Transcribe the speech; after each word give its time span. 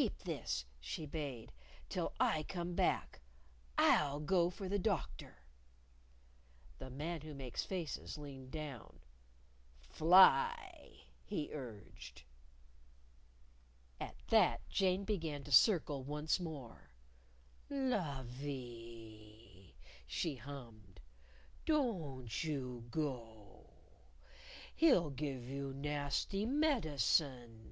"Keep 0.00 0.18
this," 0.20 0.64
she 0.78 1.06
bade, 1.06 1.50
"till 1.88 2.12
I 2.20 2.44
come 2.44 2.76
back. 2.76 3.20
I'll 3.76 4.20
go 4.20 4.48
for 4.48 4.68
the 4.68 4.78
Doctor." 4.78 5.38
The 6.78 6.88
Man 6.88 7.22
Who 7.22 7.34
Makes 7.34 7.64
Faces 7.64 8.16
leaned 8.16 8.52
down. 8.52 9.00
"Fly!" 9.80 11.00
he 11.24 11.52
urged. 11.52 12.22
At 13.98 14.14
that, 14.28 14.68
Jane 14.68 15.02
began 15.04 15.42
to 15.42 15.50
circle 15.50 16.04
once 16.04 16.38
more. 16.38 16.90
"Lovie," 17.68 19.74
she 20.06 20.36
hummed, 20.36 21.00
"don't 21.66 22.44
you 22.44 22.86
go! 22.92 23.68
He'll 24.76 25.10
give 25.10 25.42
you 25.48 25.74
nasty 25.74 26.46
medicine!" 26.46 27.64